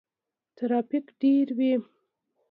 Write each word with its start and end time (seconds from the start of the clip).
ترافیک 0.57 1.05
ډیر 1.21 1.47
وي. 1.57 1.73